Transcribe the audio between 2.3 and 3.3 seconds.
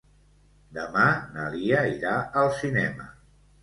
al cinema.